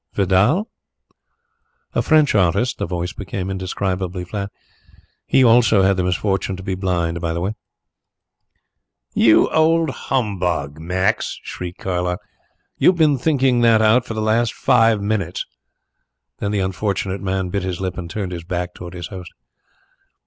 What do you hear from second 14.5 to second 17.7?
five minutes." Then the unfortunate man bit